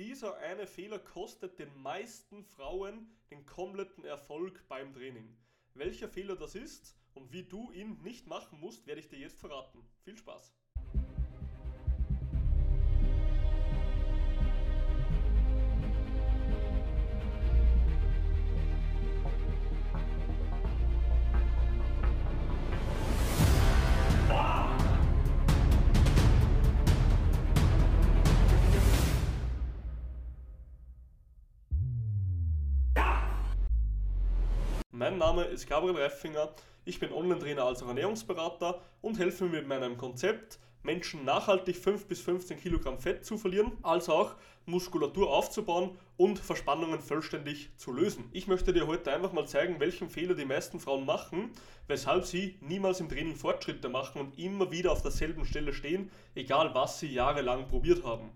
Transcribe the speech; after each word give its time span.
dieser 0.00 0.38
eine 0.38 0.66
Fehler 0.66 0.98
kostet 0.98 1.58
den 1.58 1.76
meisten 1.76 2.42
Frauen 2.42 3.14
den 3.30 3.44
kompletten 3.44 4.02
Erfolg 4.02 4.66
beim 4.66 4.94
Training. 4.94 5.36
Welcher 5.74 6.08
Fehler 6.08 6.36
das 6.36 6.54
ist 6.54 6.96
und 7.12 7.32
wie 7.34 7.42
du 7.42 7.70
ihn 7.72 8.00
nicht 8.02 8.26
machen 8.26 8.58
musst, 8.60 8.86
werde 8.86 9.02
ich 9.02 9.08
dir 9.08 9.18
jetzt 9.18 9.38
verraten. 9.38 9.86
Viel 10.02 10.16
Spaß! 10.16 10.54
Mein 35.10 35.18
Name 35.18 35.42
ist 35.42 35.68
Gabriel 35.68 35.96
Reifinger, 35.96 36.50
ich 36.84 37.00
bin 37.00 37.12
Online-Trainer 37.12 37.64
als 37.64 37.82
Ernährungsberater 37.82 38.80
und 39.02 39.18
helfe 39.18 39.42
mir 39.42 39.58
mit 39.58 39.66
meinem 39.66 39.98
Konzept, 39.98 40.60
Menschen 40.84 41.24
nachhaltig 41.24 41.74
5 41.78 42.06
bis 42.06 42.20
15 42.20 42.60
Kilogramm 42.60 43.00
Fett 43.00 43.24
zu 43.24 43.36
verlieren, 43.36 43.72
als 43.82 44.08
auch 44.08 44.36
Muskulatur 44.66 45.28
aufzubauen 45.28 45.98
und 46.16 46.38
Verspannungen 46.38 47.00
vollständig 47.00 47.70
zu 47.76 47.90
lösen. 47.90 48.28
Ich 48.30 48.46
möchte 48.46 48.72
dir 48.72 48.86
heute 48.86 49.10
einfach 49.12 49.32
mal 49.32 49.48
zeigen, 49.48 49.80
welchen 49.80 50.10
Fehler 50.10 50.36
die 50.36 50.44
meisten 50.44 50.78
Frauen 50.78 51.04
machen, 51.04 51.50
weshalb 51.88 52.24
sie 52.24 52.56
niemals 52.60 53.00
im 53.00 53.08
Training 53.08 53.34
Fortschritte 53.34 53.88
machen 53.88 54.20
und 54.20 54.38
immer 54.38 54.70
wieder 54.70 54.92
auf 54.92 55.02
derselben 55.02 55.44
Stelle 55.44 55.72
stehen, 55.72 56.08
egal 56.36 56.72
was 56.72 57.00
sie 57.00 57.12
jahrelang 57.12 57.66
probiert 57.66 58.04
haben. 58.04 58.30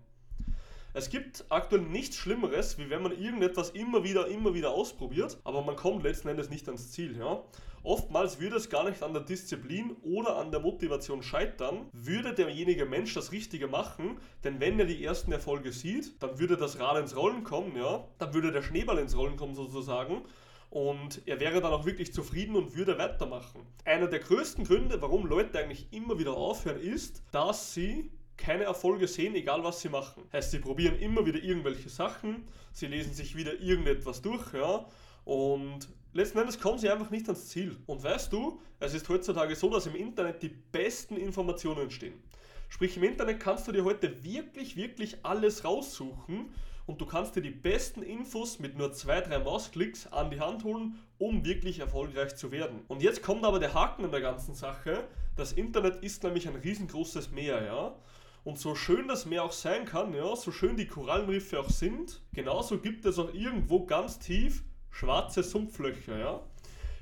Es 0.97 1.09
gibt 1.09 1.43
aktuell 1.49 1.81
nichts 1.81 2.15
Schlimmeres, 2.15 2.77
wie 2.77 2.89
wenn 2.89 3.01
man 3.03 3.11
irgendetwas 3.11 3.71
immer 3.71 4.05
wieder, 4.05 4.29
immer 4.29 4.53
wieder 4.53 4.71
ausprobiert, 4.71 5.37
aber 5.43 5.61
man 5.61 5.75
kommt 5.75 6.03
letzten 6.03 6.29
Endes 6.29 6.49
nicht 6.49 6.69
ans 6.69 6.93
Ziel. 6.93 7.17
Ja? 7.17 7.43
Oftmals 7.83 8.39
würde 8.39 8.55
es 8.55 8.69
gar 8.69 8.89
nicht 8.89 9.03
an 9.03 9.11
der 9.11 9.23
Disziplin 9.23 9.97
oder 10.03 10.37
an 10.37 10.51
der 10.51 10.61
Motivation 10.61 11.21
scheitern, 11.21 11.89
würde 11.91 12.33
derjenige 12.33 12.85
Mensch 12.85 13.13
das 13.13 13.33
Richtige 13.33 13.67
machen, 13.67 14.21
denn 14.45 14.61
wenn 14.61 14.79
er 14.79 14.85
die 14.85 15.03
ersten 15.03 15.33
Erfolge 15.33 15.73
sieht, 15.73 16.23
dann 16.23 16.39
würde 16.39 16.55
das 16.55 16.79
Rad 16.79 16.97
ins 16.97 17.17
Rollen 17.17 17.43
kommen, 17.43 17.75
ja? 17.75 18.07
dann 18.17 18.33
würde 18.33 18.53
der 18.53 18.61
Schneeball 18.61 18.99
ins 18.99 19.17
Rollen 19.17 19.35
kommen 19.35 19.53
sozusagen 19.53 20.21
und 20.69 21.23
er 21.25 21.41
wäre 21.41 21.59
dann 21.59 21.73
auch 21.73 21.85
wirklich 21.85 22.13
zufrieden 22.13 22.55
und 22.55 22.77
würde 22.77 22.97
weitermachen. 22.97 23.67
Einer 23.83 24.07
der 24.07 24.19
größten 24.19 24.63
Gründe, 24.63 25.01
warum 25.01 25.25
Leute 25.25 25.59
eigentlich 25.59 25.91
immer 25.91 26.17
wieder 26.19 26.37
aufhören, 26.37 26.79
ist, 26.79 27.21
dass 27.33 27.73
sie 27.73 28.11
keine 28.37 28.63
Erfolge 28.63 29.07
sehen, 29.07 29.35
egal 29.35 29.63
was 29.63 29.81
sie 29.81 29.89
machen. 29.89 30.23
Heißt, 30.33 30.51
sie 30.51 30.59
probieren 30.59 30.97
immer 30.99 31.25
wieder 31.25 31.41
irgendwelche 31.41 31.89
Sachen, 31.89 32.47
sie 32.71 32.87
lesen 32.87 33.13
sich 33.13 33.35
wieder 33.35 33.59
irgendetwas 33.59 34.21
durch, 34.21 34.53
ja, 34.53 34.85
und 35.25 35.87
letzten 36.13 36.37
Endes 36.37 36.59
kommen 36.59 36.77
sie 36.77 36.89
einfach 36.89 37.09
nicht 37.09 37.27
ans 37.27 37.47
Ziel. 37.49 37.77
Und 37.87 38.03
weißt 38.03 38.31
du, 38.31 38.59
es 38.79 38.93
ist 38.93 39.09
heutzutage 39.09 39.55
so, 39.55 39.69
dass 39.69 39.87
im 39.87 39.95
Internet 39.95 40.41
die 40.41 40.49
besten 40.49 41.17
Informationen 41.17 41.89
stehen. 41.89 42.13
Sprich, 42.69 42.97
im 42.97 43.03
Internet 43.03 43.39
kannst 43.39 43.67
du 43.67 43.71
dir 43.71 43.83
heute 43.83 44.23
wirklich, 44.23 44.75
wirklich 44.75 45.17
alles 45.23 45.63
raussuchen 45.63 46.49
und 46.85 47.01
du 47.01 47.05
kannst 47.05 47.35
dir 47.35 47.41
die 47.41 47.51
besten 47.51 48.03
Infos 48.03 48.59
mit 48.59 48.77
nur 48.77 48.91
zwei, 48.93 49.21
drei 49.21 49.39
Mausklicks 49.39 50.07
an 50.07 50.29
die 50.29 50.39
Hand 50.39 50.63
holen, 50.63 50.99
um 51.17 51.43
wirklich 51.43 51.79
erfolgreich 51.79 52.35
zu 52.35 52.51
werden. 52.51 52.81
Und 52.87 53.01
jetzt 53.01 53.23
kommt 53.23 53.43
aber 53.43 53.59
der 53.59 53.73
Haken 53.73 54.05
an 54.05 54.11
der 54.11 54.21
ganzen 54.21 54.53
Sache. 54.53 55.07
Das 55.35 55.53
Internet 55.53 56.03
ist 56.03 56.23
nämlich 56.23 56.47
ein 56.47 56.55
riesengroßes 56.55 57.31
Meer, 57.31 57.63
ja. 57.63 57.95
Und 58.45 58.59
so 58.59 58.75
schön 58.75 59.07
das 59.07 59.25
Meer 59.25 59.43
auch 59.43 59.51
sein 59.51 59.85
kann, 59.85 60.13
ja, 60.13 60.35
so 60.35 60.51
schön 60.51 60.77
die 60.77 60.85
Korallenriffe 60.85 61.59
auch 61.59 61.69
sind, 61.71 62.21
genauso 62.31 62.77
gibt 62.77 63.03
es 63.05 63.17
auch 63.17 63.33
irgendwo 63.33 63.87
ganz 63.87 64.19
tief 64.19 64.63
schwarze 64.91 65.41
Sumpflöcher, 65.41 66.19
ja. 66.19 66.43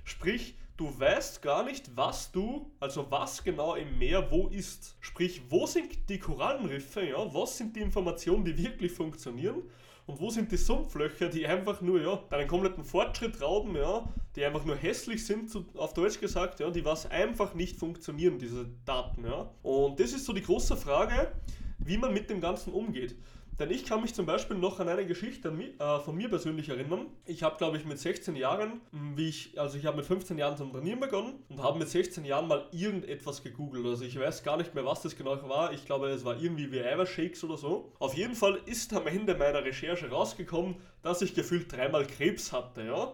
Sprich, 0.06 0.56
du 0.78 1.00
weißt 1.00 1.42
gar 1.42 1.64
nicht, 1.64 1.96
was 1.96 2.32
du, 2.32 2.72
also 2.80 3.10
was 3.10 3.44
genau 3.44 3.76
im 3.76 3.98
Meer 3.98 4.30
wo 4.32 4.48
ist. 4.48 4.98
Sprich, 5.00 5.42
wo 5.50 5.66
sind 5.66 6.10
die 6.10 6.20
Korallenriffe, 6.20 7.08
ja, 7.08 7.34
was 7.34 7.58
sind 7.58 7.76
die 7.76 7.82
Informationen, 7.82 8.46
die 8.46 8.58
wirklich 8.58 8.92
funktionieren 8.92 9.64
und 10.06 10.20
wo 10.20 10.30
sind 10.30 10.52
die 10.52 10.58
Sumpflöcher, 10.58 11.30
die 11.30 11.46
einfach 11.48 11.82
nur, 11.82 12.02
ja, 12.02 12.16
deinen 12.30 12.48
kompletten 12.48 12.84
Fortschritt 12.84 13.42
rauben, 13.42 13.76
ja, 13.76 14.04
die 14.36 14.44
einfach 14.44 14.66
nur 14.66 14.76
hässlich 14.76 15.26
sind, 15.26 15.52
auf 15.76 15.94
Deutsch 15.94 16.20
gesagt, 16.20 16.60
ja, 16.60 16.70
die 16.70 16.84
was 16.84 17.10
einfach 17.10 17.54
nicht 17.54 17.78
funktionieren, 17.78 18.40
diese 18.40 18.68
Daten, 18.86 19.26
ja. 19.26 19.50
Und 19.62 20.00
das 20.00 20.12
ist 20.12 20.26
so 20.26 20.34
die 20.34 20.42
große 20.42 20.76
Frage, 20.76 21.32
wie 21.80 21.98
man 21.98 22.14
mit 22.14 22.30
dem 22.30 22.42
Ganzen 22.42 22.74
umgeht. 22.74 23.16
Denn 23.60 23.70
ich 23.70 23.86
kann 23.86 24.02
mich 24.02 24.16
zum 24.16 24.26
Beispiel 24.26 24.58
noch 24.58 24.80
an 24.80 24.90
eine 24.90 25.06
Geschichte 25.06 25.50
äh, 25.50 26.00
von 26.00 26.16
mir 26.16 26.30
persönlich 26.30 26.70
erinnern. 26.70 27.06
Ich 27.26 27.44
habe, 27.44 27.58
glaube 27.58 27.78
ich, 27.78 27.86
mit 27.86 28.00
16 28.00 28.36
Jahren, 28.36 28.82
hm, 28.92 29.16
wie 29.16 29.30
ich, 29.30 29.60
also 29.60 29.78
ich 29.78 29.86
habe 29.86 29.98
mit 29.98 30.06
15 30.06 30.38
Jahren 30.38 30.58
zum 30.58 30.72
Trainieren 30.72 31.00
begonnen 31.00 31.36
und 31.50 31.62
habe 31.62 31.78
mit 31.78 31.88
16 31.88 32.26
Jahren 32.26 32.48
mal 32.48 32.68
irgendetwas 32.72 33.44
gegoogelt. 33.44 33.86
Also 33.86 34.06
ich 34.06 34.20
weiß 34.20 34.44
gar 34.44 34.58
nicht 34.58 34.74
mehr, 34.74 34.86
was 34.86 35.04
das 35.04 35.16
genau 35.16 35.38
war. 35.48 35.72
Ich 35.72 35.86
glaube, 35.86 36.10
es 36.10 36.26
war 36.26 36.42
irgendwie 36.42 36.72
wie 36.72 36.82
Eiweißshakes 36.82 37.44
oder 37.44 37.58
so. 37.58 37.92
Auf 38.00 38.16
jeden 38.16 38.36
Fall 38.36 38.60
ist 38.66 38.94
am 38.94 39.06
Ende 39.08 39.36
meiner 39.36 39.64
Recherche 39.64 40.10
rausgekommen, 40.10 40.76
dass 41.04 41.22
ich 41.22 41.36
gefühlt 41.36 41.72
dreimal 41.72 42.08
Krebs 42.08 42.52
hatte, 42.52 42.84
ja. 42.84 43.14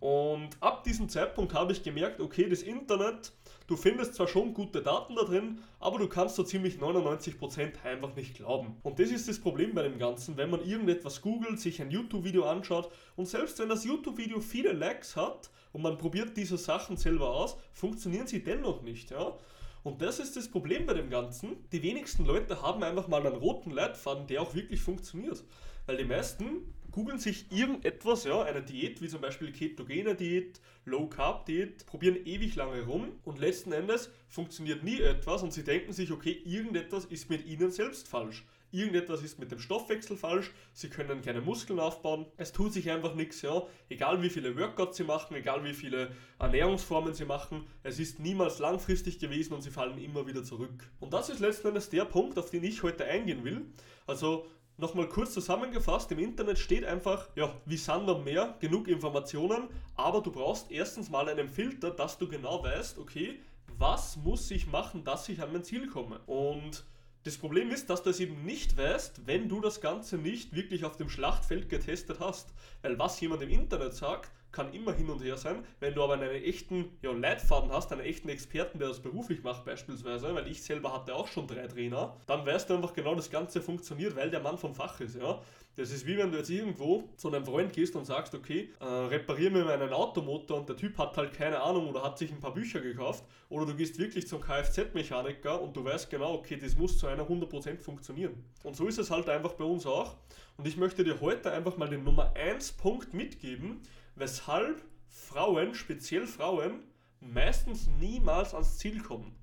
Und 0.00 0.50
ab 0.60 0.82
diesem 0.84 1.08
Zeitpunkt 1.08 1.54
habe 1.54 1.72
ich 1.72 1.82
gemerkt, 1.82 2.20
okay, 2.20 2.48
das 2.48 2.62
Internet 2.62 3.32
Du 3.70 3.76
findest 3.76 4.16
zwar 4.16 4.26
schon 4.26 4.52
gute 4.52 4.82
Daten 4.82 5.14
da 5.14 5.22
drin, 5.22 5.60
aber 5.78 6.00
du 6.00 6.08
kannst 6.08 6.34
so 6.34 6.42
ziemlich 6.42 6.78
99% 6.78 7.84
einfach 7.84 8.16
nicht 8.16 8.34
glauben. 8.34 8.76
Und 8.82 8.98
das 8.98 9.12
ist 9.12 9.28
das 9.28 9.38
Problem 9.38 9.76
bei 9.76 9.84
dem 9.84 9.96
Ganzen, 9.96 10.36
wenn 10.36 10.50
man 10.50 10.64
irgendetwas 10.64 11.22
googelt, 11.22 11.60
sich 11.60 11.80
ein 11.80 11.92
YouTube-Video 11.92 12.46
anschaut 12.46 12.90
und 13.14 13.26
selbst 13.26 13.60
wenn 13.60 13.68
das 13.68 13.84
YouTube-Video 13.84 14.40
viele 14.40 14.72
Likes 14.72 15.14
hat 15.14 15.50
und 15.72 15.82
man 15.82 15.98
probiert 15.98 16.36
diese 16.36 16.58
Sachen 16.58 16.96
selber 16.96 17.30
aus, 17.30 17.58
funktionieren 17.72 18.26
sie 18.26 18.42
dennoch 18.42 18.82
nicht. 18.82 19.12
Ja? 19.12 19.36
Und 19.84 20.02
das 20.02 20.18
ist 20.18 20.36
das 20.36 20.48
Problem 20.48 20.84
bei 20.84 20.94
dem 20.94 21.08
Ganzen. 21.08 21.56
Die 21.70 21.84
wenigsten 21.84 22.26
Leute 22.26 22.60
haben 22.62 22.82
einfach 22.82 23.06
mal 23.06 23.24
einen 23.24 23.36
roten 23.36 23.70
Leitfaden, 23.70 24.26
der 24.26 24.42
auch 24.42 24.52
wirklich 24.52 24.80
funktioniert. 24.80 25.44
Weil 25.86 25.96
die 25.96 26.04
meisten 26.04 26.74
googeln 26.90 27.18
sich 27.18 27.50
irgendetwas, 27.52 28.24
ja, 28.24 28.42
eine 28.42 28.62
Diät, 28.62 29.00
wie 29.00 29.08
zum 29.08 29.20
Beispiel 29.20 29.52
ketogene 29.52 30.14
Diät, 30.14 30.60
Low 30.84 31.08
Carb 31.08 31.46
Diät, 31.46 31.86
probieren 31.86 32.24
ewig 32.24 32.56
lange 32.56 32.82
rum 32.82 33.12
und 33.24 33.38
letzten 33.38 33.72
Endes 33.72 34.10
funktioniert 34.28 34.82
nie 34.82 35.00
etwas 35.00 35.42
und 35.42 35.52
sie 35.52 35.64
denken 35.64 35.92
sich, 35.92 36.10
okay, 36.10 36.32
irgendetwas 36.44 37.04
ist 37.04 37.30
mit 37.30 37.46
ihnen 37.46 37.70
selbst 37.70 38.08
falsch. 38.08 38.44
Irgendetwas 38.72 39.22
ist 39.24 39.40
mit 39.40 39.50
dem 39.50 39.58
Stoffwechsel 39.58 40.16
falsch, 40.16 40.52
sie 40.72 40.88
können 40.88 41.22
keine 41.22 41.40
Muskeln 41.40 41.80
aufbauen, 41.80 42.26
es 42.36 42.52
tut 42.52 42.72
sich 42.72 42.88
einfach 42.88 43.14
nichts, 43.16 43.42
ja. 43.42 43.66
Egal 43.88 44.22
wie 44.22 44.30
viele 44.30 44.56
Workouts 44.56 44.96
sie 44.96 45.04
machen, 45.04 45.34
egal 45.34 45.64
wie 45.64 45.74
viele 45.74 46.12
Ernährungsformen 46.38 47.12
sie 47.12 47.24
machen, 47.24 47.66
es 47.82 47.98
ist 47.98 48.20
niemals 48.20 48.60
langfristig 48.60 49.18
gewesen 49.18 49.54
und 49.54 49.62
sie 49.62 49.70
fallen 49.70 49.98
immer 49.98 50.26
wieder 50.28 50.44
zurück. 50.44 50.88
Und 51.00 51.12
das 51.12 51.30
ist 51.30 51.40
letzten 51.40 51.68
Endes 51.68 51.90
der 51.90 52.04
Punkt, 52.04 52.38
auf 52.38 52.50
den 52.50 52.62
ich 52.62 52.84
heute 52.84 53.04
eingehen 53.04 53.44
will. 53.44 53.62
Also 54.06 54.46
Nochmal 54.80 55.10
kurz 55.10 55.34
zusammengefasst, 55.34 56.10
im 56.10 56.18
Internet 56.18 56.58
steht 56.58 56.86
einfach, 56.86 57.28
ja, 57.36 57.52
wie 57.66 57.76
Sand 57.76 58.08
am 58.08 58.24
Meer, 58.24 58.56
genug 58.60 58.88
Informationen, 58.88 59.68
aber 59.94 60.22
du 60.22 60.32
brauchst 60.32 60.70
erstens 60.70 61.10
mal 61.10 61.28
einen 61.28 61.50
Filter, 61.50 61.90
dass 61.90 62.16
du 62.16 62.26
genau 62.26 62.64
weißt, 62.64 62.96
okay, 62.96 63.40
was 63.76 64.16
muss 64.16 64.50
ich 64.50 64.68
machen, 64.68 65.04
dass 65.04 65.28
ich 65.28 65.42
an 65.42 65.52
mein 65.52 65.64
Ziel 65.64 65.86
komme. 65.86 66.20
Und 66.24 66.86
das 67.24 67.36
Problem 67.36 67.70
ist, 67.70 67.90
dass 67.90 68.02
du 68.02 68.08
es 68.08 68.20
eben 68.20 68.46
nicht 68.46 68.78
weißt, 68.78 69.26
wenn 69.26 69.50
du 69.50 69.60
das 69.60 69.82
Ganze 69.82 70.16
nicht 70.16 70.54
wirklich 70.54 70.86
auf 70.86 70.96
dem 70.96 71.10
Schlachtfeld 71.10 71.68
getestet 71.68 72.18
hast. 72.18 72.48
Weil 72.80 72.98
was 72.98 73.20
jemand 73.20 73.42
im 73.42 73.50
Internet 73.50 73.92
sagt, 73.92 74.30
kann 74.52 74.72
immer 74.72 74.92
hin 74.92 75.08
und 75.08 75.22
her 75.22 75.36
sein. 75.36 75.64
Wenn 75.78 75.94
du 75.94 76.02
aber 76.02 76.14
einen 76.14 76.30
echten 76.30 76.96
ja, 77.02 77.12
Leitfaden 77.12 77.70
hast, 77.70 77.92
einen 77.92 78.02
echten 78.02 78.28
Experten, 78.28 78.78
der 78.78 78.88
das 78.88 79.00
beruflich 79.00 79.42
macht 79.42 79.64
beispielsweise, 79.64 80.34
weil 80.34 80.48
ich 80.48 80.62
selber 80.62 80.92
hatte 80.92 81.14
auch 81.14 81.28
schon 81.28 81.46
drei 81.46 81.66
Trainer, 81.66 82.16
dann 82.26 82.44
weißt 82.44 82.70
du 82.70 82.74
einfach 82.74 82.92
genau, 82.92 83.14
das 83.14 83.30
Ganze 83.30 83.62
funktioniert, 83.62 84.16
weil 84.16 84.30
der 84.30 84.40
Mann 84.40 84.58
vom 84.58 84.74
Fach 84.74 85.00
ist. 85.00 85.16
Ja? 85.16 85.40
Das 85.76 85.92
ist 85.92 86.06
wie 86.06 86.18
wenn 86.18 86.32
du 86.32 86.38
jetzt 86.38 86.50
irgendwo 86.50 87.04
zu 87.16 87.28
einem 87.28 87.44
Freund 87.44 87.72
gehst 87.72 87.94
und 87.94 88.04
sagst, 88.04 88.34
okay, 88.34 88.70
äh, 88.80 88.84
reparier 88.84 89.50
mir 89.50 89.64
meinen 89.64 89.92
Automotor 89.92 90.58
und 90.58 90.68
der 90.68 90.76
Typ 90.76 90.98
hat 90.98 91.16
halt 91.16 91.32
keine 91.32 91.60
Ahnung 91.60 91.88
oder 91.88 92.02
hat 92.02 92.18
sich 92.18 92.30
ein 92.32 92.40
paar 92.40 92.52
Bücher 92.52 92.80
gekauft 92.80 93.24
oder 93.48 93.66
du 93.66 93.74
gehst 93.74 93.98
wirklich 93.98 94.26
zum 94.26 94.40
Kfz-Mechaniker 94.40 95.60
und 95.60 95.76
du 95.76 95.84
weißt 95.84 96.10
genau, 96.10 96.34
okay, 96.34 96.56
das 96.56 96.76
muss 96.76 96.98
zu 96.98 97.06
einer 97.06 97.22
100% 97.22 97.78
funktionieren. 97.78 98.44
Und 98.64 98.76
so 98.76 98.88
ist 98.88 98.98
es 98.98 99.10
halt 99.10 99.28
einfach 99.28 99.52
bei 99.52 99.64
uns 99.64 99.86
auch. 99.86 100.16
Und 100.56 100.66
ich 100.66 100.76
möchte 100.76 101.04
dir 101.04 101.20
heute 101.20 101.50
einfach 101.52 101.76
mal 101.76 101.88
den 101.88 102.04
Nummer 102.04 102.34
1 102.34 102.72
Punkt 102.72 103.14
mitgeben, 103.14 103.80
weshalb 104.20 104.82
Frauen, 105.08 105.74
speziell 105.74 106.26
Frauen, 106.26 106.84
meistens 107.20 107.88
niemals 107.98 108.54
ans 108.54 108.78
Ziel 108.78 109.02
kommen. 109.02 109.34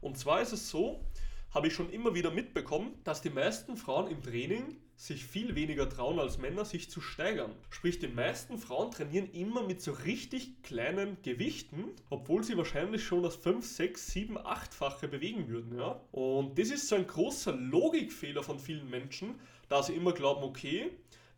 Und 0.00 0.18
zwar 0.18 0.40
ist 0.40 0.52
es 0.52 0.70
so, 0.70 1.04
habe 1.52 1.68
ich 1.68 1.74
schon 1.74 1.90
immer 1.90 2.14
wieder 2.14 2.30
mitbekommen, 2.30 2.94
dass 3.04 3.22
die 3.22 3.30
meisten 3.30 3.76
Frauen 3.76 4.10
im 4.10 4.22
Training 4.22 4.76
sich 4.96 5.24
viel 5.24 5.54
weniger 5.54 5.88
trauen 5.88 6.18
als 6.18 6.38
Männer, 6.38 6.64
sich 6.64 6.90
zu 6.90 7.00
steigern. 7.00 7.52
Sprich, 7.68 7.98
die 7.98 8.08
meisten 8.08 8.58
Frauen 8.58 8.90
trainieren 8.90 9.30
immer 9.32 9.62
mit 9.62 9.82
so 9.82 9.92
richtig 9.92 10.62
kleinen 10.62 11.18
Gewichten, 11.22 11.92
obwohl 12.08 12.42
sie 12.44 12.56
wahrscheinlich 12.56 13.04
schon 13.04 13.22
das 13.22 13.36
5, 13.36 13.66
6, 13.66 14.06
7, 14.06 14.38
8-fache 14.38 15.06
bewegen 15.08 15.48
würden. 15.48 15.78
Ja? 15.78 16.00
Und 16.12 16.58
das 16.58 16.70
ist 16.70 16.88
so 16.88 16.96
ein 16.96 17.06
großer 17.06 17.52
Logikfehler 17.52 18.42
von 18.42 18.58
vielen 18.58 18.88
Menschen, 18.88 19.38
da 19.68 19.82
sie 19.82 19.94
immer 19.94 20.12
glauben, 20.12 20.42
okay, 20.44 20.90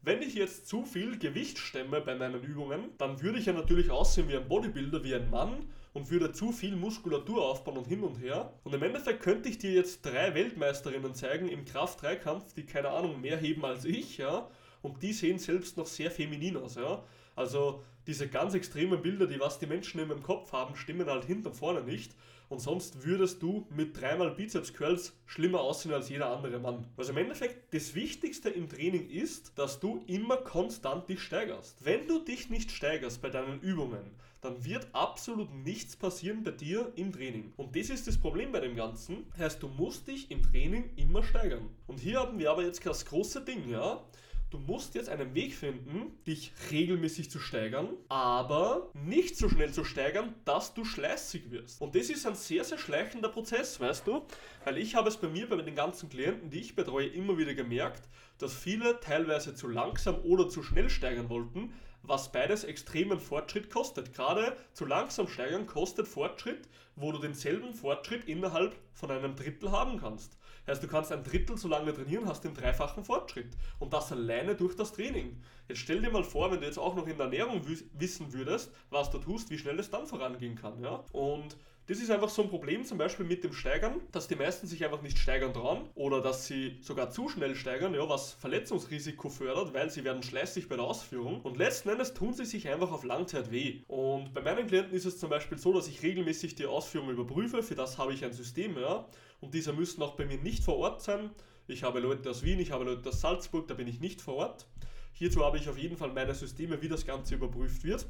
wenn 0.09 0.23
ich 0.23 0.35
jetzt 0.35 0.67
zu 0.67 0.87
viel 0.87 1.19
Gewicht 1.19 1.59
stemme 1.59 2.01
bei 2.01 2.15
meinen 2.15 2.43
Übungen, 2.43 2.97
dann 2.97 3.21
würde 3.21 3.39
ich 3.39 3.45
ja 3.45 3.53
natürlich 3.53 3.91
aussehen 3.91 4.27
wie 4.31 4.39
ein 4.39 4.49
Bodybuilder, 4.49 5.05
wie 5.05 5.15
ein 5.15 5.29
Mann 5.29 5.67
und 5.93 6.11
würde 6.11 6.33
zu 6.33 6.51
viel 6.51 6.77
Muskulatur 6.77 7.45
aufbauen 7.45 7.77
und 7.77 7.87
hin 7.87 8.03
und 8.03 8.15
her. 8.15 8.55
Und 8.65 8.75
im 8.75 8.83
Endeffekt 8.83 9.23
könnte 9.23 9.51
ich 9.51 9.59
dir 9.59 9.71
jetzt 9.71 10.07
drei 10.07 10.35
Weltmeisterinnen 10.35 11.15
zeigen 11.15 11.47
im 11.51 11.67
Kraft-3-Kampf, 11.67 12.55
die 12.55 12.65
keine 12.65 12.89
Ahnung 12.89 13.21
mehr 13.21 13.37
heben 13.37 13.67
als 13.67 13.85
ich, 13.85 14.17
ja. 14.17 14.49
Und 14.81 15.03
die 15.03 15.13
sehen 15.13 15.39
selbst 15.39 15.77
noch 15.77 15.87
sehr 15.87 16.11
feminin 16.11 16.57
aus, 16.57 16.77
ja. 16.77 17.05
Also 17.37 17.85
diese 18.07 18.29
ganz 18.29 18.55
extremen 18.55 19.03
Bilder, 19.03 19.27
die 19.27 19.39
was 19.39 19.59
die 19.59 19.67
Menschen 19.67 20.01
in 20.01 20.09
meinem 20.09 20.23
Kopf 20.23 20.53
haben, 20.53 20.75
stimmen 20.75 21.11
halt 21.11 21.27
hinten 21.27 21.49
und 21.49 21.55
vorne 21.55 21.83
nicht 21.83 22.15
und 22.49 22.61
sonst 22.61 23.05
würdest 23.05 23.43
du 23.43 23.67
mit 23.71 24.01
dreimal 24.01 24.31
Bizeps 24.31 24.73
Curls 24.73 25.13
schlimmer 25.27 25.61
aussehen 25.61 25.93
als 25.93 26.09
jeder 26.09 26.31
andere 26.31 26.59
Mann. 26.59 26.87
Also 26.97 27.13
im 27.13 27.19
Endeffekt, 27.19 27.73
das 27.75 27.95
Wichtigste 27.95 28.49
im 28.49 28.69
Training 28.69 29.09
ist, 29.09 29.53
dass 29.59 29.81
du 29.81 30.03
immer 30.07 30.39
konstant 30.39 31.09
dich 31.09 31.21
steigerst. 31.21 31.85
Wenn 31.85 32.07
du 32.07 32.21
dich 32.21 32.51
nicht 32.51 32.71
steigerst 32.71 33.21
bei 33.21 33.31
deinen 33.31 33.61
Übungen, 33.61 34.11
dann 34.41 34.65
wird 34.65 34.87
absolut 34.93 35.53
nichts 35.53 35.97
passieren 35.97 36.45
bei 36.45 36.53
dir 36.53 36.93
im 36.97 37.13
Training. 37.13 37.53
Und 37.57 37.75
das 37.75 37.91
ist 37.91 38.07
das 38.07 38.19
Problem 38.19 38.53
bei 38.53 38.61
dem 38.61 38.77
Ganzen. 38.77 39.27
Heißt, 39.37 39.63
du 39.63 39.69
musst 39.69 40.07
dich 40.07 40.31
im 40.31 40.43
Training 40.43 40.91
immer 40.97 41.23
steigern. 41.25 41.69
Und 41.87 41.99
hier 41.99 42.21
haben 42.21 42.39
wir 42.39 42.51
aber 42.51 42.65
jetzt 42.65 42.85
das 42.87 43.05
große 43.05 43.45
Ding, 43.45 43.69
ja. 43.69 44.05
Du 44.51 44.59
musst 44.59 44.95
jetzt 44.95 45.11
einen 45.11 45.35
Weg 45.35 45.55
finden, 45.55 46.19
dich 46.27 46.53
regelmäßig 46.71 47.31
zu 47.31 47.39
steigern, 47.39 47.91
aber 48.09 48.91
nicht 48.95 49.37
so 49.37 49.51
schnell 49.51 49.71
zu 49.75 49.85
steigern, 49.85 50.35
dass 50.47 50.73
du 50.73 50.87
schleißig 50.87 51.51
wirst. 51.51 51.83
Und 51.83 51.95
das 51.95 52.09
ist 52.09 52.27
ein 52.27 52.35
sehr, 52.35 52.65
sehr 52.65 52.79
schleichender 52.79 53.29
Prozess, 53.29 53.79
weißt 53.79 54.07
du? 54.07 54.23
Weil 54.65 54.79
ich 54.79 54.95
habe 54.95 55.11
es 55.11 55.19
bei 55.19 55.29
mir, 55.29 55.47
bei 55.51 55.57
den 55.57 55.75
ganzen 55.75 56.09
Klienten, 56.09 56.49
die 56.49 56.61
ich 56.61 56.75
betreue, 56.75 57.09
immer 57.09 57.37
wieder 57.37 57.53
gemerkt, 57.53 58.09
dass 58.39 58.55
viele 58.55 58.99
teilweise 59.01 59.55
zu 59.55 59.69
langsam 59.69 60.17
oder 60.23 60.49
zu 60.49 60.63
schnell 60.63 60.89
steigern 60.89 61.29
wollten, 61.29 61.75
was 62.03 62.33
beides 62.33 62.65
extremen 62.65 63.21
Fortschritt 63.21 63.71
kostet. 63.71 64.15
Gerade 64.15 64.57
zu 64.73 64.87
langsam 64.87 65.29
steigern 65.29 65.67
kostet 65.67 66.09
Fortschritt, 66.09 66.69
wo 66.97 67.13
du 67.13 67.19
denselben 67.19 67.75
Fortschritt 67.75 68.25
innerhalb 68.25 68.77
von 68.93 69.11
einem 69.11 69.37
Drittel 69.37 69.71
haben 69.71 69.99
kannst. 69.99 70.39
Heißt, 70.67 70.83
du 70.83 70.89
kannst 70.89 71.13
ein 71.13 71.25
Drittel 71.25 71.57
so 71.57 71.67
lange 71.67 71.95
trainieren, 71.95 72.27
hast 72.27 72.45
den 72.45 72.55
dreifachen 72.55 73.03
Fortschritt. 73.03 73.57
Und 73.79 73.95
das 73.95 74.13
alleine 74.13 74.55
durch 74.55 74.77
das 74.77 74.93
Training. 74.93 75.41
Jetzt 75.67 75.79
stell 75.79 76.03
dir 76.03 76.11
mal 76.11 76.25
vor, 76.25 76.51
wenn 76.51 76.61
du 76.61 76.67
jetzt 76.67 76.79
auch 76.79 76.95
noch 76.95 77.07
in 77.07 77.17
der 77.17 77.25
Ernährung 77.25 77.63
wissen 77.95 78.33
würdest, 78.35 78.71
was 78.91 79.11
du 79.11 79.19
tust, 79.19 79.51
wie 79.51 79.59
schnell 79.59 79.79
es 79.79 79.91
dann 79.91 80.07
vorangehen 80.07 80.57
kann. 80.57 80.79
Ja? 80.83 81.05
Und 81.13 81.57
das 81.89 82.01
ist 82.01 82.11
einfach 82.11 82.29
so 82.29 82.43
ein 82.43 82.51
Problem, 82.51 82.85
zum 82.85 82.99
Beispiel 82.99 83.25
mit 83.25 83.43
dem 83.45 83.55
Steigern, 83.55 84.03
dass 84.13 84.29
die 84.29 84.37
meisten 84.37 84.67
sich 84.67 84.85
einfach 84.85 85.01
nicht 85.01 85.19
steigern 85.19 85.55
trauen 85.55 85.89
oder 85.95 86.21
dass 86.21 86.47
sie 86.47 86.77
sogar 86.83 87.11
zu 87.11 87.31
schnell 87.31 87.55
steigern, 87.55 87.95
ja, 87.95 88.07
was 88.07 88.35
Verletzungsrisiko 88.35 89.31
fördert, 89.31 89.73
weil 89.73 89.89
sie 89.89 90.05
werden 90.05 90.23
schleißig 90.23 90.69
bei 90.69 90.77
der 90.77 90.85
Ausführung 90.85 91.41
und 91.41 91.57
letzten 91.57 91.89
Endes 91.89 92.13
tun 92.13 92.35
sie 92.35 92.45
sich 92.45 92.69
einfach 92.69 92.93
auf 92.93 93.05
Langzeit 93.05 93.51
weh. 93.51 93.81
Und 93.89 94.35
bei 94.35 94.43
meinen 94.43 94.67
Klienten 94.67 94.95
ist 94.95 95.07
es 95.07 95.19
zum 95.19 95.31
Beispiel 95.31 95.57
so, 95.57 95.73
dass 95.73 95.89
ich 95.89 96.03
regelmäßig 96.03 96.57
die 96.57 96.67
Ausführung 96.67 97.09
überprüfe, 97.09 97.63
für 97.63 97.75
das 97.75 97.97
habe 97.97 98.13
ich 98.13 98.23
ein 98.23 98.35
System, 98.35 98.79
ja, 98.79 99.09
und 99.41 99.55
diese 99.55 99.73
müssen 99.73 100.03
auch 100.03 100.15
bei 100.15 100.27
mir 100.27 100.37
nicht 100.37 100.65
vor 100.65 100.77
Ort 100.77 101.01
sein. 101.01 101.31
Ich 101.69 101.85
habe 101.85 102.01
Leute 102.01 102.29
aus 102.29 102.43
Wien, 102.43 102.61
ich 102.61 102.71
habe 102.71 102.85
Leute 102.85 103.09
aus 103.09 103.23
Salzburg, 103.23 103.67
da 103.67 103.73
bin 103.73 103.89
ich 103.89 103.99
nicht 103.99 104.21
vor 104.21 104.35
Ort. 104.35 104.67
Hierzu 105.15 105.43
habe 105.43 105.57
ich 105.57 105.71
auf 105.71 105.79
jeden 105.79 105.97
Fall 105.97 106.13
meine 106.13 106.35
Systeme, 106.35 106.83
wie 106.83 106.89
das 106.89 107.07
Ganze 107.07 107.35
überprüft 107.35 107.83
wird. 107.83 108.05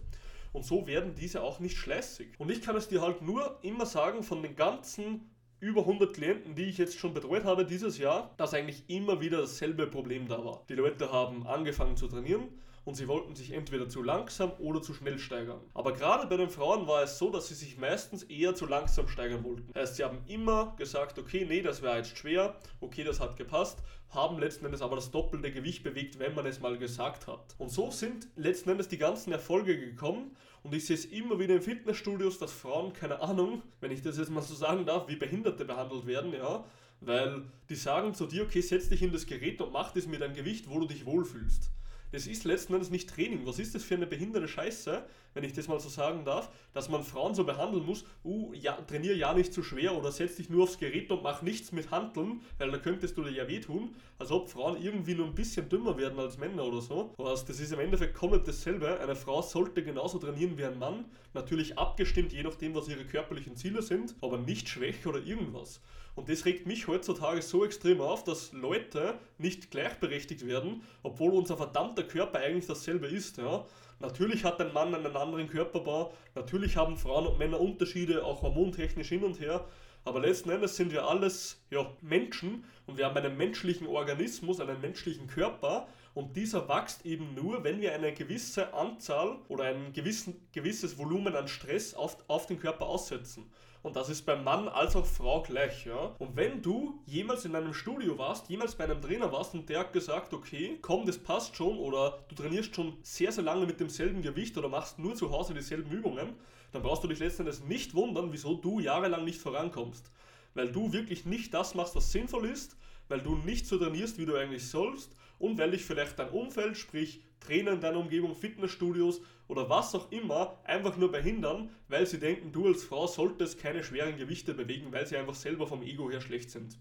Und 0.53 0.65
so 0.65 0.87
werden 0.87 1.15
diese 1.15 1.43
auch 1.43 1.61
nicht 1.61 1.77
schleißig. 1.77 2.39
Und 2.39 2.51
ich 2.51 2.63
kann 2.63 2.77
es 2.77 2.89
dir 2.89 3.03
halt 3.03 3.23
nur 3.23 3.59
immer 3.63 3.87
sagen, 3.87 4.23
von 4.23 4.43
den 4.43 4.57
ganzen 4.57 5.31
über 5.61 5.81
100 5.83 6.15
Klienten, 6.15 6.55
die 6.55 6.65
ich 6.65 6.79
jetzt 6.79 6.99
schon 6.99 7.15
betreut 7.15 7.45
habe 7.45 7.65
dieses 7.65 7.99
Jahr, 7.99 8.35
dass 8.37 8.55
eigentlich 8.55 8.85
immer 8.89 9.21
wieder 9.21 9.39
dasselbe 9.39 9.87
Problem 9.87 10.29
da 10.29 10.45
war. 10.45 10.65
Die 10.69 10.75
Leute 10.75 11.11
haben 11.13 11.47
angefangen 11.47 11.97
zu 11.97 12.09
trainieren, 12.09 12.49
und 12.89 12.95
sie 12.95 13.07
wollten 13.07 13.35
sich 13.35 13.53
entweder 13.53 13.87
zu 13.87 14.03
langsam 14.03 14.51
oder 14.61 14.81
zu 14.81 14.95
schnell 14.95 15.19
steigern. 15.19 15.61
Aber 15.75 15.93
gerade 15.93 16.27
bei 16.27 16.39
den 16.39 16.49
Frauen 16.49 16.87
war 16.87 17.03
es 17.03 17.19
so, 17.19 17.29
dass 17.29 17.49
sie 17.49 17.55
sich 17.55 17.77
meistens 17.77 18.23
eher 18.23 18.55
zu 18.55 18.65
langsam 18.65 19.09
steigern 19.09 19.45
wollten. 19.45 19.75
Heißt, 19.75 19.97
sie 19.97 20.05
haben 20.05 20.21
immer 20.27 20.75
gesagt, 20.79 21.19
okay, 21.19 21.45
nee, 21.47 21.61
das 21.61 21.83
wäre 21.83 21.99
jetzt 21.99 22.17
schwer, 22.17 22.57
okay, 22.81 23.05
das 23.05 23.21
hat 23.21 23.37
gepasst, 23.37 23.83
haben 24.09 24.39
letzten 24.39 24.65
Endes 24.65 24.81
aber 24.81 24.97
das 24.97 25.11
doppelte 25.11 25.51
Gewicht 25.51 25.83
bewegt, 25.83 26.19
wenn 26.19 26.35
man 26.35 26.47
es 26.47 26.61
mal 26.61 26.79
gesagt 26.79 27.27
hat. 27.27 27.55
Und 27.59 27.71
so 27.71 27.91
sind 27.91 28.27
letzten 28.37 28.71
Endes 28.71 28.89
die 28.89 28.97
ganzen 28.97 29.33
Erfolge 29.33 29.79
gekommen 29.79 30.35
und 30.63 30.75
ich 30.75 30.87
sehe 30.87 30.97
es 30.97 31.05
immer 31.07 31.39
wieder 31.39 31.55
in 31.55 31.63
Fitnessstudios, 31.63 32.39
dass 32.39 32.53
Frauen, 32.53 32.93
keine 32.93 33.21
Ahnung, 33.21 33.63
wenn 33.81 33.91
ich 33.91 34.03
das 34.03 34.19
jetzt 34.19 34.31
mal 34.31 34.43
so 34.43 34.55
sagen 34.55 34.85
darf, 34.87 35.09
wie 35.09 35.17
Behinderte 35.17 35.65
behandelt 35.65 36.07
werden, 36.07 36.33
ja, 36.33 36.65
weil 37.01 37.43
die 37.69 37.75
sagen 37.75 38.15
zu 38.15 38.27
dir, 38.27 38.43
okay, 38.43 38.61
setz 38.61 38.89
dich 38.89 39.03
in 39.03 39.13
das 39.13 39.27
Gerät 39.27 39.61
und 39.61 39.73
mach 39.73 39.93
das 39.93 40.07
mit 40.07 40.23
einem 40.23 40.35
Gewicht, 40.35 40.69
wo 40.69 40.81
du 40.81 40.87
dich 40.87 41.07
wohlfühlst. 41.07 41.71
Das 42.11 42.27
ist 42.27 42.45
letzten 42.45 42.73
Endes 42.73 42.91
nicht 42.91 43.11
Training. 43.11 43.47
Was 43.47 43.59
ist 43.59 43.75
das 43.75 43.85
für 43.85 43.95
eine 43.95 44.07
behinderte 44.07 44.49
Scheiße, 44.49 45.05
wenn 45.35 45.45
ich 45.45 45.53
das 45.53 45.69
mal 45.69 45.79
so 45.79 45.91
sagen 45.91 46.25
darf, 46.25 46.51
dass 46.73 46.89
man 46.89 47.05
Frauen 47.05 47.35
so 47.35 47.45
behandeln 47.45 47.85
muss, 47.85 48.05
uh, 48.25 48.53
ja, 48.55 48.73
trainier 48.73 49.15
ja 49.15 49.35
nicht 49.35 49.53
zu 49.53 49.63
schwer 49.63 49.95
oder 49.95 50.11
setz 50.11 50.37
dich 50.37 50.49
nur 50.49 50.65
aufs 50.65 50.79
Gerät 50.79 51.11
und 51.11 51.23
mach 51.23 51.43
nichts 51.43 51.71
mit 51.71 51.91
Handeln, 51.91 52.41
weil 52.57 52.71
da 52.71 52.79
könntest 52.79 53.17
du 53.19 53.25
dir 53.25 53.31
ja 53.31 53.47
wehtun, 53.47 53.95
als 54.19 54.31
ob 54.31 54.49
Frauen 54.49 54.81
irgendwie 54.83 55.15
nur 55.15 55.27
ein 55.27 55.35
bisschen 55.35 55.69
dümmer 55.69 55.99
werden 55.99 56.19
als 56.19 56.39
Männer 56.39 56.65
oder 56.65 56.81
so. 56.81 57.15
Also 57.19 57.47
das 57.47 57.61
ist 57.61 57.73
im 57.73 57.81
Endeffekt 57.81 58.15
komplett 58.15 58.49
dasselbe. 58.49 58.99
Eine 59.01 59.15
Frau 59.15 59.43
sollte 59.43 59.85
genauso 59.85 60.19
trainieren 60.19 60.57
wie 60.57 60.65
ein 60.65 60.79
Mann, 60.79 61.05
natürlich 61.35 61.79
abgestimmt, 61.79 62.33
je 62.33 62.43
nachdem, 62.43 62.75
was 62.75 62.89
ihre 62.89 63.05
körperlichen 63.05 63.55
Ziele 63.57 63.83
sind, 63.83 64.15
aber 64.23 64.39
nicht 64.39 64.69
schwächer 64.69 65.11
oder 65.11 65.21
irgendwas. 65.21 65.81
Und 66.19 66.29
das 66.29 66.47
regt 66.47 66.67
mich 66.67 66.89
heutzutage 66.89 67.41
so 67.43 67.65
extrem 67.65 68.01
auf, 68.01 68.25
dass 68.25 68.53
Leute 68.53 69.15
nicht 69.39 69.71
gleichberechtigt 69.71 70.45
werden, 70.49 70.83
obwohl 71.05 71.33
unser 71.33 71.57
verdammter 71.57 72.03
Körper 72.03 72.41
eigentlich 72.41 72.67
dasselbe 72.67 73.07
ist. 73.07 73.39
Ja. 73.39 73.65
Natürlich 74.01 74.43
hat 74.43 74.61
ein 74.61 74.73
Mann 74.73 74.93
einen 74.97 75.15
anderen 75.15 75.47
Körperbau, 75.47 76.13
natürlich 76.35 76.77
haben 76.77 76.97
Frauen 76.97 77.29
und 77.29 77.39
Männer 77.39 77.61
Unterschiede, 77.61 78.25
auch 78.25 78.43
hormontechnisch 78.43 79.11
hin 79.11 79.23
und 79.23 79.39
her, 79.39 79.65
aber 80.05 80.19
letzten 80.19 80.51
Endes 80.51 80.75
sind 80.75 80.91
wir 80.91 81.07
alles 81.07 81.63
ja, 81.71 81.89
Menschen 82.01 82.65
und 82.87 82.99
wir 82.99 83.07
haben 83.07 83.17
einen 83.17 83.37
menschlichen 83.37 83.87
Organismus, 83.87 84.59
einen 84.59 84.81
menschlichen 84.81 85.29
Körper 85.29 85.87
und 86.19 86.35
dieser 86.37 86.69
wächst 86.69 87.07
eben 87.07 87.33
nur, 87.37 87.63
wenn 87.63 87.81
wir 87.81 87.95
eine 87.95 88.13
gewisse 88.13 88.75
Anzahl 88.75 89.39
oder 89.47 89.67
ein 89.67 89.93
gewissen, 89.93 90.49
gewisses 90.51 90.99
Volumen 90.99 91.37
an 91.37 91.47
Stress 91.47 91.95
auf, 91.95 92.17
auf 92.27 92.47
den 92.47 92.59
Körper 92.59 92.87
aussetzen. 92.87 93.49
Und 93.85 93.95
das 93.95 94.09
ist 94.09 94.27
beim 94.27 94.43
Mann 94.43 94.67
als 94.67 94.97
auch 94.97 95.07
Frau 95.07 95.45
gleich, 95.45 95.87
ja. 95.87 96.17
Und 96.19 96.35
wenn 96.35 96.61
du 96.61 97.01
jemals 97.07 97.45
in 97.45 97.55
einem 97.55 97.73
Studio 97.73 98.19
warst, 98.19 98.49
jemals 98.51 98.75
bei 98.75 98.83
einem 98.83 99.01
Trainer 99.01 99.31
warst 99.31 99.55
und 99.55 99.69
der 99.69 99.79
hat 99.79 99.93
gesagt, 99.93 100.35
okay, 100.35 100.81
komm, 100.83 101.07
das 101.07 101.19
passt 101.19 101.55
schon 101.55 101.79
oder 101.79 102.19
du 102.27 102.35
trainierst 102.35 102.75
schon 102.75 102.97
sehr, 103.03 103.31
sehr 103.31 103.45
lange 103.45 103.65
mit 103.65 103.79
demselben 103.79 104.21
Gewicht 104.21 104.59
oder 104.59 104.69
machst 104.69 104.99
nur 104.99 105.15
zu 105.15 105.31
Hause 105.31 105.55
dieselben 105.55 105.93
Übungen, 105.93 106.35
dann 106.73 106.83
brauchst 106.83 107.05
du 107.05 107.09
dich 107.09 107.21
letztendlich 107.21 107.63
nicht 107.63 107.95
wundern, 107.95 108.33
wieso 108.33 108.57
du 108.57 108.81
jahrelang 108.81 109.25
nicht 109.25 109.41
vorankommst. 109.41 110.11
Weil 110.55 110.73
du 110.73 110.93
wirklich 110.93 111.27
nicht 111.27 111.55
das 111.55 111.77
machst, 111.77 111.95
was 111.95 112.11
sinnvoll 112.11 112.47
ist, 112.47 112.77
weil 113.09 113.21
du 113.21 113.37
nicht 113.37 113.67
so 113.67 113.79
trainierst, 113.79 114.19
wie 114.19 114.27
du 114.27 114.37
eigentlich 114.37 114.69
sollst 114.69 115.15
und 115.39 115.59
weil 115.59 115.71
dich 115.71 115.85
vielleicht 115.85 116.19
dein 116.19 116.31
Umfeld, 116.31 116.77
sprich 116.77 117.23
Trainer 117.41 117.73
in 117.73 117.81
deiner 117.81 117.99
Umgebung, 117.99 118.35
Fitnessstudios 118.35 119.21
oder 119.47 119.69
was 119.71 119.95
auch 119.95 120.11
immer 120.11 120.59
einfach 120.65 120.97
nur 120.97 121.11
behindern, 121.11 121.71
weil 121.89 122.07
sie 122.07 122.19
denken, 122.19 122.53
du 122.53 122.67
als 122.67 122.85
Frau 122.85 123.07
solltest 123.07 123.59
keine 123.59 123.83
schweren 123.83 124.17
Gewichte 124.17 124.55
bewegen, 124.55 124.93
weil 124.93 125.07
sie 125.07 125.17
einfach 125.17 125.35
selber 125.35 125.67
vom 125.67 125.83
Ego 125.83 126.11
her 126.11 126.21
schlecht 126.21 126.51
sind. 126.51 126.77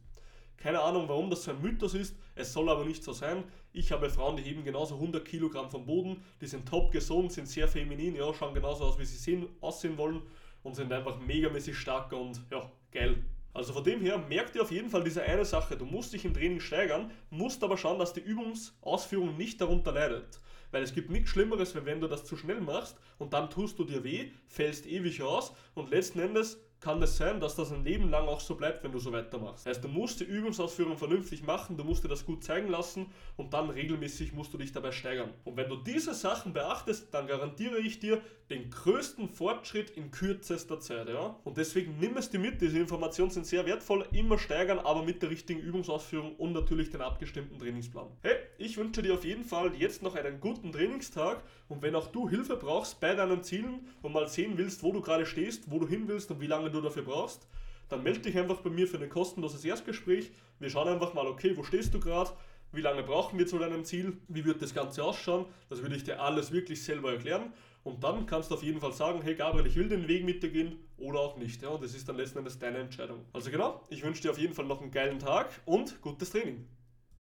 Keine 0.58 0.82
Ahnung, 0.82 1.08
warum 1.08 1.30
das 1.30 1.44
so 1.44 1.52
ein 1.52 1.62
Mythos 1.62 1.94
ist, 1.94 2.16
es 2.34 2.52
soll 2.52 2.68
aber 2.70 2.84
nicht 2.84 3.04
so 3.04 3.14
sein. 3.14 3.44
Ich 3.74 3.92
habe 3.92 4.10
Frauen, 4.10 4.38
die 4.38 4.42
heben 4.42 4.64
genauso 4.64 4.96
100 4.96 5.24
Kilogramm 5.24 5.70
vom 5.70 5.86
Boden, 5.86 6.24
die 6.42 6.48
sind 6.48 6.68
top 6.68 6.92
gesund, 6.92 7.32
sind 7.32 7.48
sehr 7.48 7.68
feminin, 7.68 8.16
ja, 8.16 8.34
schauen 8.34 8.56
genauso 8.56 8.86
aus, 8.86 8.98
wie 8.98 9.06
sie 9.06 9.18
sehen, 9.18 9.48
aussehen 9.62 9.98
wollen 9.98 10.24
und 10.64 10.76
sind 10.76 10.92
einfach 10.92 11.20
megamäßig 11.20 11.78
stark 11.78 12.12
und 12.12 12.42
ja, 12.50 12.72
geil. 12.92 13.24
Also 13.58 13.74
von 13.74 13.84
dem 13.84 14.02
her 14.02 14.20
merkt 14.20 14.56
ihr 14.56 14.62
auf 14.62 14.70
jeden 14.70 14.92
Fall 14.92 15.04
diese 15.04 15.24
eine 15.24 15.44
Sache, 15.44 15.76
du 15.76 15.84
musst 15.84 16.14
dich 16.14 16.26
im 16.26 16.36
Training 16.36 16.60
steigern, 16.60 17.10
musst 17.32 17.64
aber 17.64 17.76
schauen, 17.76 17.98
dass 17.98 18.14
die 18.14 18.20
Übungsausführung 18.20 19.36
nicht 19.36 19.60
darunter 19.60 19.94
leidet. 19.94 20.40
Weil 20.70 20.84
es 20.84 20.94
gibt 20.94 21.10
nichts 21.10 21.32
Schlimmeres, 21.32 21.74
wenn 21.74 22.00
du 22.00 22.08
das 22.08 22.24
zu 22.24 22.38
schnell 22.38 22.62
machst 22.62 23.00
und 23.18 23.34
dann 23.34 23.50
tust 23.50 23.80
du 23.80 23.84
dir 23.84 24.04
weh, 24.04 24.30
fällst 24.48 24.86
ewig 24.86 25.24
aus 25.24 25.54
und 25.74 25.90
letzten 25.90 26.20
Endes 26.20 26.62
kann 26.80 27.02
es 27.02 27.18
sein, 27.18 27.40
dass 27.40 27.56
das 27.56 27.72
ein 27.72 27.84
Leben 27.84 28.10
lang 28.10 28.28
auch 28.28 28.40
so 28.40 28.56
bleibt, 28.56 28.84
wenn 28.84 28.92
du 28.92 29.00
so 29.00 29.12
weitermachst. 29.12 29.66
Heißt, 29.66 29.84
du 29.84 29.88
musst 29.88 30.20
die 30.20 30.26
Übungsausführung 30.26 30.98
vernünftig 30.98 31.44
machen, 31.44 31.76
du 31.76 31.84
musst 31.84 32.04
dir 32.04 32.08
das 32.08 32.26
gut 32.26 32.44
zeigen 32.44 32.68
lassen 32.68 33.08
und 33.36 33.54
dann 33.54 33.70
regelmäßig 33.70 34.34
musst 34.34 34.54
du 34.54 34.58
dich 34.58 34.72
dabei 34.72 34.92
steigern. 34.92 35.34
Und 35.44 35.58
wenn 35.58 35.70
du 35.70 35.78
diese 35.78 36.14
Sachen 36.14 36.54
beachtest, 36.54 37.14
dann 37.14 37.28
garantiere 37.28 37.80
ich 37.80 38.00
dir 38.00 38.22
den 38.50 38.70
größten 38.70 39.28
Fortschritt 39.30 39.90
in 39.92 40.12
kürzester 40.12 40.80
Zeit. 40.80 41.10
Ja? 41.10 41.38
Und 41.44 41.58
deswegen 41.58 41.98
nimm 42.00 42.16
es 42.16 42.30
dir 42.30 42.40
mit, 42.40 42.62
diese 42.62 42.80
Informationen 42.80 43.30
sind 43.30 43.46
sehr 43.46 43.66
wertvoll, 43.66 44.08
immer 44.14 44.38
steigern, 44.38 44.80
aber 44.80 45.04
mit 45.04 45.22
der 45.22 45.30
richtigen 45.30 45.60
Übungsausführung 45.60 46.36
und 46.36 46.54
natürlich 46.54 46.90
den 46.90 47.02
abgestimmten 47.02 47.60
Trainingsplan. 47.60 48.08
Hey, 48.22 48.36
ich 48.58 48.78
wünsche 48.78 49.02
dir 49.02 49.16
auf 49.16 49.26
jeden 49.26 49.44
Fall 49.44 49.76
jetzt 49.76 50.02
noch 50.02 50.16
einen 50.16 50.40
guten 50.40 50.72
Trainingstag 50.72 51.44
und 51.68 51.82
wenn 51.82 51.96
auch 51.96 52.08
du 52.08 52.30
Hilfe 52.30 52.56
brauchst 52.56 53.00
bei 53.02 53.14
deinen 53.16 53.44
Zielen 53.44 53.88
und 54.02 54.14
mal 54.14 54.28
sehen 54.28 54.58
willst, 54.58 54.82
wo 54.84 54.94
du 54.94 55.02
gerade 55.02 55.26
stehst, 55.26 55.70
wo 55.70 55.80
du 55.80 55.88
hin 55.88 56.08
willst 56.08 56.32
und 56.32 56.40
wie 56.40 56.48
lange 56.68 56.74
du 56.74 56.82
dafür 56.82 57.04
brauchst, 57.04 57.48
dann 57.90 58.04
melde 58.04 58.20
dich 58.20 58.38
einfach 58.38 58.58
bei 58.58 58.70
mir 58.70 58.88
für 58.88 58.98
ein 58.98 59.10
kostenloses 59.10 59.64
Erstgespräch. 59.64 60.32
Wir 60.60 60.70
schauen 60.70 60.88
einfach 60.88 61.14
mal, 61.14 61.26
okay, 61.26 61.56
wo 61.56 61.64
stehst 61.64 61.94
du 61.94 62.00
gerade, 62.00 62.32
wie 62.74 62.82
lange 62.82 63.04
brauchen 63.04 63.40
wir 63.40 63.48
zu 63.48 63.58
deinem 63.58 63.86
Ziel, 63.86 64.18
wie 64.28 64.44
wird 64.44 64.62
das 64.62 64.74
Ganze 64.74 65.04
ausschauen, 65.04 65.46
das 65.70 65.82
würde 65.82 65.96
ich 65.96 66.04
dir 66.04 66.22
alles 66.22 66.52
wirklich 66.52 66.84
selber 66.84 67.14
erklären 67.14 67.54
und 67.86 68.04
dann 68.04 68.26
kannst 68.26 68.52
du 68.52 68.56
auf 68.56 68.64
jeden 68.64 68.82
Fall 68.82 68.92
sagen, 68.92 69.22
hey 69.22 69.36
Gabriel, 69.36 69.66
ich 69.66 69.78
will 69.78 69.88
den 69.88 70.10
Weg 70.10 70.26
mit 70.26 70.44
dir 70.44 70.50
gehen 70.50 70.80
oder 70.98 71.20
auch 71.22 71.38
nicht. 71.38 71.62
Ja, 71.62 71.78
das 71.78 71.94
ist 71.94 72.10
dann 72.10 72.18
letzten 72.18 72.40
Endes 72.40 72.60
deine 72.60 72.80
Entscheidung. 72.80 73.24
Also 73.32 73.50
genau, 73.50 73.82
ich 73.90 74.04
wünsche 74.04 74.22
dir 74.22 74.32
auf 74.32 74.38
jeden 74.38 74.54
Fall 74.54 74.66
noch 74.66 74.82
einen 74.82 74.92
geilen 74.92 75.20
Tag 75.20 75.50
und 75.66 76.02
gutes 76.02 76.32
Training. 76.32 76.68